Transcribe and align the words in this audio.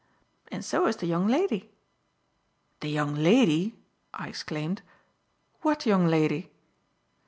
And 0.51 0.65
so 0.65 0.87
has 0.87 0.97
the 0.97 1.05
young 1.05 1.27
lady." 1.27 1.69
"The 2.79 2.89
young 2.89 3.13
lady!" 3.13 3.75
I 4.15 4.29
exclaimed. 4.29 4.81
"What 5.61 5.85
young 5.85 6.07
lady?" 6.07 6.49